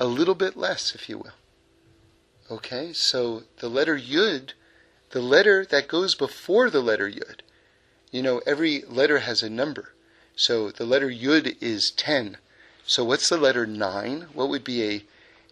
[0.00, 1.32] a little bit less, if you will.
[2.50, 4.50] Okay, so the letter Yud,
[5.10, 7.40] the letter that goes before the letter Yud,
[8.10, 9.94] you know, every letter has a number.
[10.36, 12.36] So the letter Yud is 10.
[12.84, 14.28] So what's the letter 9?
[14.32, 15.04] What would be a,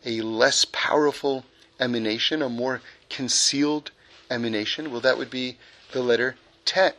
[0.05, 1.45] a less powerful
[1.79, 3.93] emanation, a more concealed
[4.31, 4.91] emanation?
[4.91, 5.59] Well, that would be
[5.93, 6.97] the letter Tet.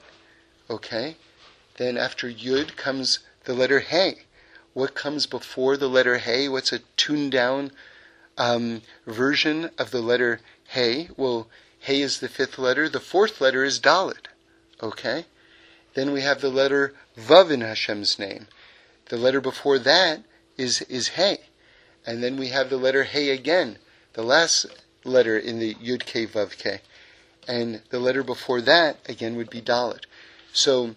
[0.70, 1.16] Okay?
[1.78, 4.24] Then after Yud comes the letter Hey.
[4.74, 6.48] What comes before the letter Hey?
[6.48, 7.72] What's a tuned down
[8.38, 11.10] um, version of the letter Hey.
[11.18, 11.48] Well,
[11.80, 12.88] Hey is the fifth letter.
[12.88, 14.28] The fourth letter is Dalid.
[14.84, 15.26] Okay?
[15.94, 18.48] Then we have the letter Vav in Hashem's name.
[19.06, 20.24] The letter before that
[20.58, 21.40] is, is Hey.
[22.06, 23.78] And then we have the letter Hey again,
[24.14, 24.66] the last
[25.04, 26.82] letter in the Yud Ke Vav Ke.
[27.48, 30.06] And the letter before that, again, would be Dalid.
[30.54, 30.96] So,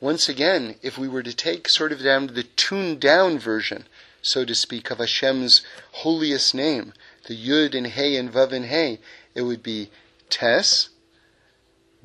[0.00, 3.86] once again, if we were to take sort of down the tuned down version
[4.26, 5.62] so to speak, of Hashem's
[6.02, 6.92] holiest name,
[7.26, 8.98] the Yud and Hey and Vav and Hey,
[9.36, 9.88] it would be
[10.28, 10.88] Tes,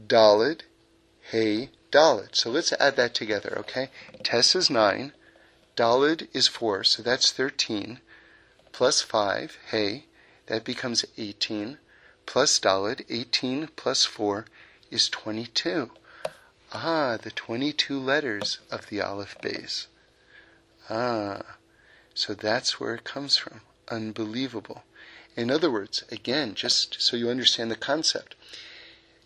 [0.05, 0.61] Dalid,
[1.21, 2.35] Hey, Dalid.
[2.35, 3.89] So let's add that together, okay?
[4.21, 5.13] Tes is 9,
[5.75, 7.99] Dalid is 4, so that's 13,
[8.71, 10.05] plus 5, Hey,
[10.45, 11.79] that becomes 18,
[12.31, 14.45] plus Dalid, 18 plus 4
[14.89, 15.91] is 22.
[16.71, 19.87] Ah, the 22 letters of the Aleph Beis.
[20.89, 21.41] Ah,
[22.13, 23.59] so that's where it comes from.
[23.89, 24.85] Unbelievable.
[25.35, 28.35] In other words, again, just so you understand the concept,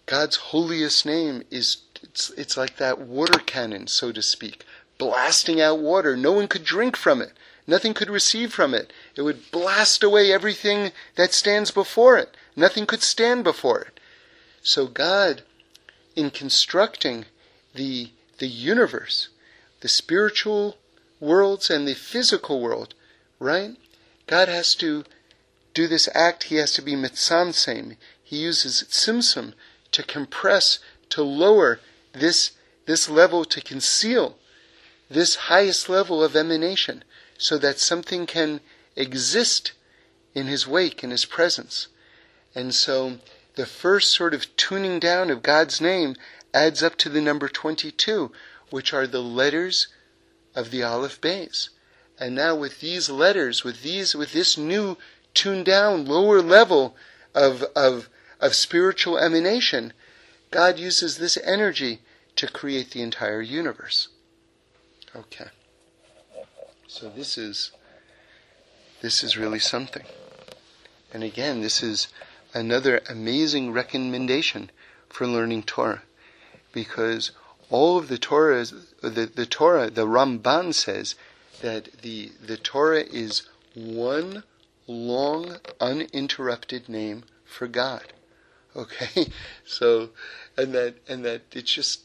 [0.08, 4.66] God's holiest name is it's, it's like that water cannon, so to speak,
[4.98, 6.16] blasting out water.
[6.16, 7.34] No one could drink from it.
[7.68, 8.94] Nothing could receive from it.
[9.16, 12.36] It would blast away everything that stands before it.
[12.56, 14.00] Nothing could stand before it.
[14.62, 15.42] So God,
[16.16, 17.26] in constructing
[17.74, 19.30] the, the universe,
[19.82, 20.78] the spiritual
[21.20, 22.94] worlds and the physical world,
[23.40, 23.76] right?
[24.28, 25.04] God has to
[25.74, 26.46] do this act.
[26.46, 27.98] He has to be mitzamsem.
[28.24, 29.54] He uses tzimtzum
[29.92, 30.80] to compress,
[31.10, 31.80] to lower
[32.14, 32.52] this,
[32.86, 34.38] this level, to conceal
[35.10, 37.04] this highest level of emanation
[37.38, 38.60] so that something can
[38.96, 39.74] exist
[40.34, 41.88] in his wake, in his presence.
[42.54, 43.20] And so
[43.56, 46.16] the first sort of tuning down of God's name
[46.54, 48.32] adds up to the number 22,
[48.70, 49.88] which are the letters
[50.56, 51.70] of the Aleph Beis.
[52.18, 54.98] And now with these letters, with these, with this new
[55.34, 56.96] tuned down lower level
[57.34, 59.94] of, of, of spiritual emanation,
[60.52, 62.02] God uses this energy
[62.38, 64.08] to create the entire universe.
[65.16, 65.48] Okay.
[66.88, 67.72] So this is
[69.02, 70.04] this is really something.
[71.14, 72.08] And again, this is
[72.54, 74.72] another amazing recommendation
[75.10, 76.02] for learning Torah.
[76.74, 77.32] Because
[77.70, 78.66] all of the Torah,
[79.02, 81.16] the, the Torah, the Ramban says
[81.62, 83.44] that the, the Torah is
[83.76, 84.44] one
[84.88, 88.14] long, uninterrupted name for God.
[88.76, 89.28] Okay,
[89.66, 90.10] so
[90.58, 92.02] and that and that it's just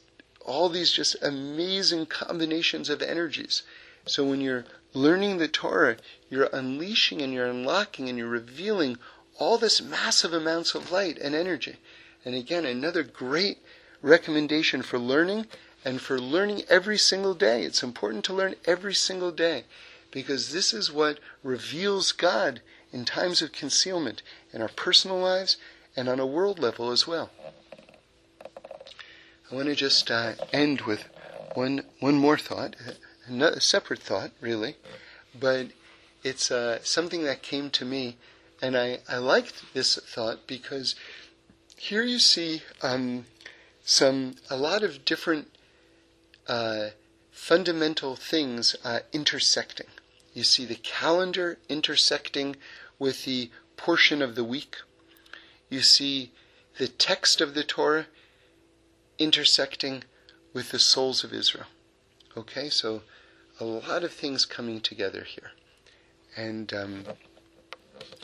[0.50, 3.62] all these just amazing combinations of energies.
[4.04, 5.96] So when you're learning the Torah,
[6.28, 8.98] you're unleashing and you're unlocking and you're revealing
[9.38, 11.76] all this massive amounts of light and energy.
[12.24, 13.58] And again, another great
[14.02, 15.46] recommendation for learning
[15.84, 17.62] and for learning every single day.
[17.62, 19.64] It's important to learn every single day
[20.10, 22.60] because this is what reveals God
[22.92, 25.56] in times of concealment in our personal lives
[25.96, 27.30] and on a world level as well.
[29.50, 31.06] I want to just uh, end with
[31.54, 32.76] one one more thought,
[33.28, 34.76] a separate thought, really,
[35.38, 35.68] but
[36.22, 38.16] it's uh, something that came to me,
[38.62, 40.94] and I, I liked this thought because
[41.76, 43.24] here you see um,
[43.84, 45.48] some a lot of different
[46.46, 46.90] uh,
[47.32, 49.88] fundamental things uh, intersecting.
[50.32, 52.54] You see the calendar intersecting
[53.00, 54.76] with the portion of the week.
[55.68, 56.30] You see
[56.78, 58.06] the text of the Torah
[59.20, 60.02] intersecting
[60.52, 61.66] with the souls of Israel.
[62.36, 63.02] Okay, so
[63.60, 65.52] a lot of things coming together here.
[66.36, 67.04] And um,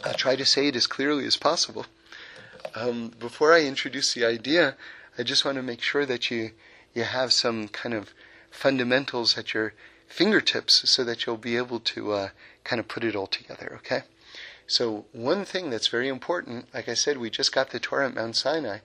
[0.05, 1.87] I'll try to say it as clearly as possible.
[2.75, 4.77] Um, before I introduce the idea,
[5.19, 6.53] I just want to make sure that you,
[6.95, 8.13] you have some kind of
[8.51, 9.75] fundamentals at your
[10.07, 12.29] fingertips so that you'll be able to uh,
[12.65, 14.03] kind of put it all together, okay?
[14.67, 18.15] So, one thing that's very important, like I said, we just got the Torah at
[18.15, 18.79] Mount Sinai.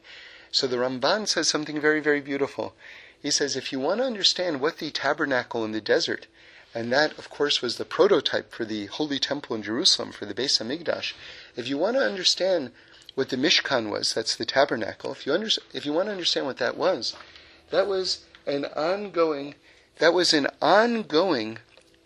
[0.52, 2.74] So, the Ramban says something very, very beautiful.
[3.22, 6.28] He says, if you want to understand what the tabernacle in the desert,
[6.74, 10.34] and that, of course, was the prototype for the Holy Temple in Jerusalem, for the
[10.34, 11.14] Beis Hamikdash,
[11.56, 12.72] if you want to understand
[13.16, 16.46] what the Mishkan was, that's the tabernacle, if you, under, if you want to understand
[16.46, 17.16] what that was,
[17.70, 19.56] that was an ongoing,
[20.00, 21.60] that was an ongoing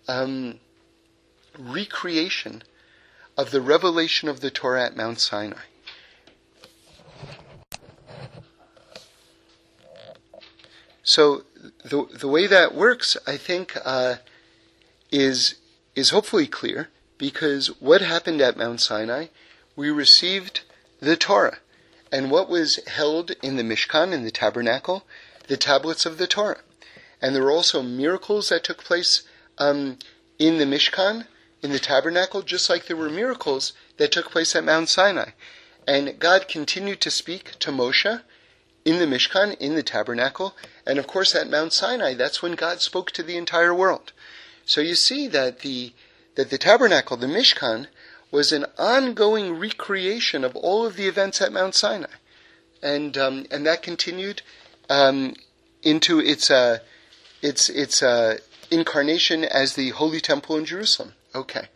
[0.07, 0.59] um,
[1.57, 2.63] recreation
[3.37, 5.65] of the revelation of the Torah at Mount Sinai.
[11.05, 11.43] So
[11.83, 14.15] the the way that works, I think, uh,
[15.11, 15.55] is
[15.93, 16.89] is hopefully clear
[17.19, 19.27] because what happened at Mount Sinai,
[19.75, 20.61] we received
[20.99, 21.59] the Torah,
[22.11, 25.05] and what was held in the Mishkan in the tabernacle,
[25.47, 26.61] the tablets of the Torah,
[27.21, 29.21] and there were also miracles that took place
[29.59, 29.99] um,
[30.39, 31.27] in the Mishkan
[31.61, 35.29] in the tabernacle, just like there were miracles that took place at Mount Sinai.
[35.87, 38.21] And God continued to speak to Moshe
[38.85, 40.55] in the Mishkan, in the tabernacle,
[40.85, 44.13] and of course at Mount Sinai, that's when God spoke to the entire world.
[44.65, 45.93] So you see that the
[46.35, 47.87] that the tabernacle, the Mishkan,
[48.31, 52.15] was an ongoing recreation of all of the events at Mount Sinai,
[52.81, 54.41] and um, and that continued
[54.89, 55.33] um,
[55.81, 56.79] into its uh,
[57.41, 58.37] its its uh,
[58.71, 61.13] incarnation as the Holy Temple in Jerusalem.
[61.33, 61.67] Okay.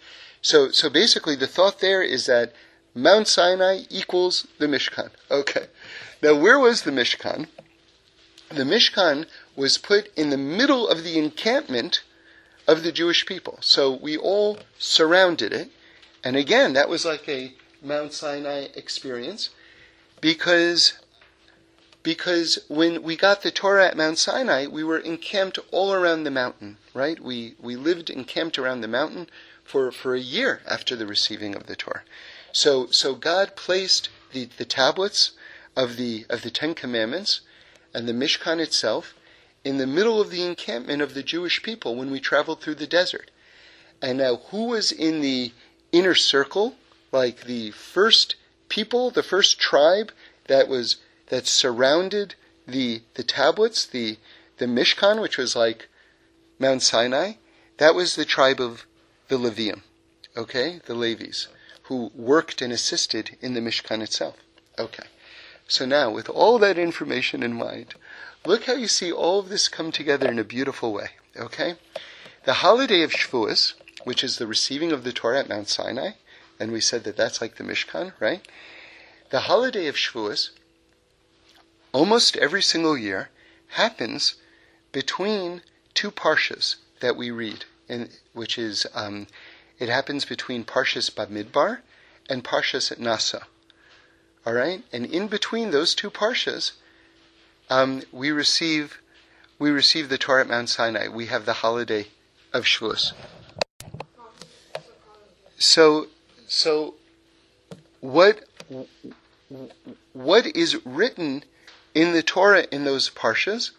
[0.42, 2.54] So, so basically the thought there is that
[2.96, 5.10] Mount Sinai equals the Mishkan.
[5.30, 5.68] Okay.
[6.22, 7.48] Now, where was the Mishkan?
[8.50, 12.02] The Mishkan was put in the middle of the encampment
[12.68, 13.58] of the Jewish people.
[13.62, 15.70] So we all surrounded it.
[16.24, 19.50] And again, that was like a Mount Sinai experience
[20.20, 20.94] because
[22.02, 26.32] because when we got the Torah at Mount Sinai, we were encamped all around the
[26.32, 27.20] mountain, right?
[27.20, 29.28] We, we lived encamped around the mountain
[29.66, 32.04] for, for a year after the receiving of the Torah.
[32.54, 35.32] So, so God placed the, the tablets
[35.80, 37.40] of the, of the Ten Commandments
[37.94, 39.14] and the Mishkan itself
[39.64, 42.86] in the middle of the encampment of the Jewish people when we traveled through the
[42.86, 43.32] desert.
[44.02, 45.54] And now, who was in the
[45.94, 46.76] inner circle,
[47.14, 48.36] like the first
[48.68, 50.12] people, the first tribe
[50.48, 52.36] that was that surrounded
[52.68, 54.18] the the tablets, the
[54.58, 55.88] the Mishkan, which was like
[56.60, 57.34] Mount Sinai?
[57.78, 58.86] That was the tribe of
[59.30, 59.84] the Levium,
[60.36, 61.48] okay, the Levies,
[61.84, 64.36] who worked and assisted in the Mishkan itself.
[64.78, 65.08] Okay.
[65.70, 67.94] So now, with all that information in mind,
[68.44, 71.12] look how you see all of this come together in a beautiful way.
[71.38, 71.76] Okay?
[72.46, 76.14] The holiday of Shavuos, which is the receiving of the Torah at Mount Sinai,
[76.60, 78.46] and we said that that's like the Mishkan, right?
[79.30, 80.50] The holiday of Shavuos,
[81.92, 83.30] almost every single year,
[83.68, 84.36] happens
[84.92, 85.62] between
[85.94, 89.28] two parshas that we read, in, which is um,
[89.78, 91.82] it happens between Parshas Bamidbar
[92.28, 93.44] and Parshas at Naso.
[94.50, 96.72] All right, and in between those two parshas,
[97.70, 99.00] um, we receive
[99.60, 101.08] we receive the Torah at Mount Sinai.
[101.08, 102.08] We have the holiday
[102.52, 103.14] of Shavuos.
[105.60, 106.08] So,
[106.48, 106.96] so
[108.00, 108.44] what
[110.14, 111.44] what is written
[111.94, 113.70] in the Torah in those parshas?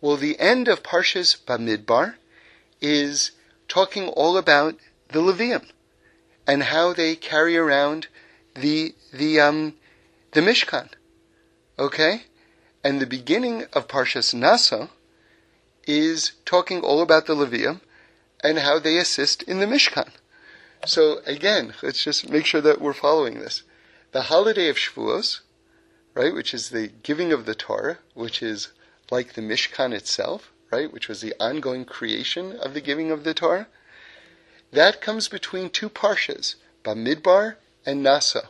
[0.00, 2.16] Well, the end of Parshas Bamidbar
[2.80, 3.30] is
[3.68, 4.74] talking all about
[5.10, 5.66] the Levium
[6.44, 8.08] and how they carry around
[8.56, 9.74] the the um,
[10.32, 10.88] the Mishkan.
[11.78, 12.24] Okay?
[12.84, 14.90] And the beginning of Parshas Naso
[15.86, 17.80] is talking all about the Levium
[18.42, 20.10] and how they assist in the Mishkan.
[20.86, 23.62] So again, let's just make sure that we're following this.
[24.12, 25.40] The holiday of Shavuos,
[26.14, 28.68] right, which is the giving of the Torah, which is
[29.10, 33.34] like the Mishkan itself, right, which was the ongoing creation of the giving of the
[33.34, 33.66] Torah,
[34.70, 37.56] that comes between two parshas, Bamidbar
[37.86, 38.48] and Naso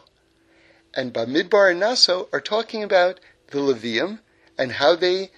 [0.95, 3.21] and Bamidbar and Naso are talking about
[3.51, 4.21] the Levium
[4.57, 5.31] and how they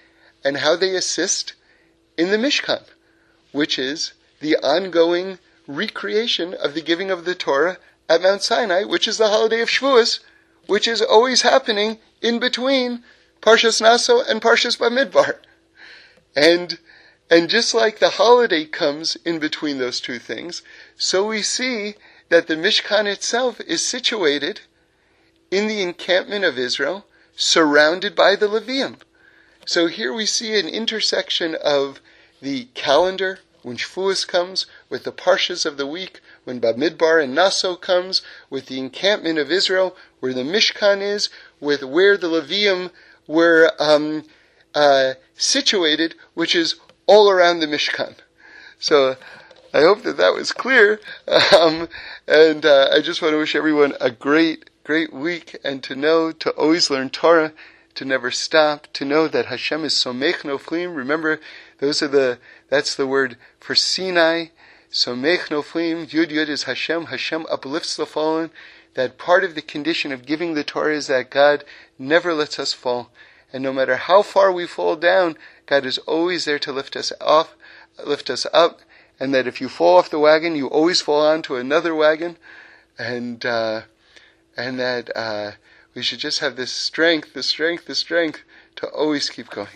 [0.43, 1.53] and how they assist
[2.17, 2.83] in the Mishkan,
[3.51, 7.77] which is the ongoing recreation of the giving of the Torah
[8.09, 10.19] at Mount Sinai, which is the holiday of Shavuos,
[10.65, 13.03] which is always happening in between
[13.41, 15.37] Parshas Naso and Parshas Bamidbar.
[16.35, 16.79] And
[17.29, 20.61] and just like the holiday comes in between those two things,
[20.97, 21.95] so we see
[22.29, 24.61] that the Mishkan itself is situated
[25.51, 28.97] in the encampment of Israel, surrounded by the Levium.
[29.65, 31.99] So here we see an intersection of
[32.41, 37.75] the calendar when Shavuos comes, with the parshas of the week, when Bamidbar and Naso
[37.75, 41.29] comes, with the encampment of Israel, where the Mishkan is,
[41.59, 42.89] with where the Levium
[43.27, 44.23] were um,
[44.73, 46.75] uh, situated, which is
[47.05, 48.15] all around the Mishkan.
[48.79, 49.15] So
[49.73, 50.99] I hope that that was clear,
[51.55, 51.87] um,
[52.27, 56.31] and uh, I just want to wish everyone a great great week and to know,
[56.31, 57.53] to always learn Torah,
[57.95, 60.95] to never stop, to know that Hashem is Somech Noflim.
[60.95, 61.39] Remember,
[61.79, 64.47] those are the, that's the word for Sinai.
[64.91, 67.05] Somech Noflim, Yud Yud is Hashem.
[67.05, 68.49] Hashem uplifts the fallen.
[68.93, 71.63] That part of the condition of giving the Torah is that God
[71.97, 73.09] never lets us fall.
[73.53, 77.13] And no matter how far we fall down, God is always there to lift us
[77.21, 77.55] off,
[78.05, 78.81] lift us up.
[79.19, 82.37] And that if you fall off the wagon, you always fall onto another wagon.
[82.97, 83.81] And, uh,
[84.57, 85.51] and that uh,
[85.93, 88.41] we should just have this strength, the strength, the strength
[88.77, 89.67] to always keep going.